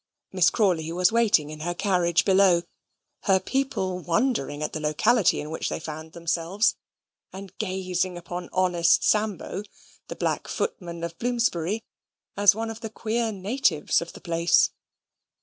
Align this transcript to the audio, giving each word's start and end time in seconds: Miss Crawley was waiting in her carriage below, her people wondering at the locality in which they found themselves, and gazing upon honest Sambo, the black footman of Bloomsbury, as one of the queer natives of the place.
Miss 0.31 0.49
Crawley 0.49 0.91
was 0.91 1.11
waiting 1.11 1.51
in 1.51 1.59
her 1.59 1.75
carriage 1.75 2.25
below, 2.25 2.63
her 3.25 3.39
people 3.39 3.99
wondering 3.99 4.63
at 4.63 4.73
the 4.73 4.79
locality 4.79 5.39
in 5.39 5.51
which 5.51 5.69
they 5.69 5.79
found 5.79 6.13
themselves, 6.13 6.75
and 7.31 7.55
gazing 7.59 8.17
upon 8.17 8.49
honest 8.51 9.03
Sambo, 9.03 9.61
the 10.07 10.15
black 10.15 10.47
footman 10.47 11.03
of 11.03 11.19
Bloomsbury, 11.19 11.83
as 12.35 12.55
one 12.55 12.71
of 12.71 12.79
the 12.79 12.89
queer 12.89 13.31
natives 13.31 14.01
of 14.01 14.13
the 14.13 14.21
place. 14.21 14.71